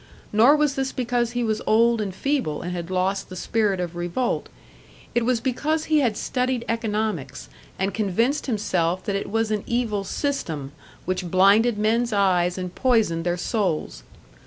Nor 0.33 0.55
was 0.55 0.73
this 0.73 0.91
because 0.91 1.33
he 1.37 1.43
was 1.43 1.61
old 1.67 2.01
and 2.01 2.11
feeble, 2.11 2.63
and 2.63 2.71
had 2.71 2.89
lost 2.89 3.29
the 3.29 3.35
spirit 3.35 3.79
of 3.79 3.95
revolt; 3.95 4.49
it 5.13 5.25
was 5.25 5.39
because 5.39 5.83
he 5.85 5.99
had 5.99 6.17
studied 6.17 6.65
economics, 6.67 7.49
and 7.77 7.93
convinced 7.93 8.47
himself 8.47 9.03
that 9.03 9.15
it 9.15 9.29
was 9.29 9.51
an 9.51 9.63
evil 9.67 10.03
system 10.03 10.71
which 11.05 11.29
blinded 11.29 11.77
men's 11.77 12.11
eyes 12.11 12.57
and 12.57 12.73
poisoned 12.73 13.25
their 13.25 13.37
souls. 13.37 14.01